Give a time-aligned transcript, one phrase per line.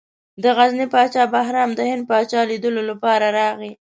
[0.43, 3.71] د غزني پاچا بهرام د هند پاچا لیدلو لپاره راغی.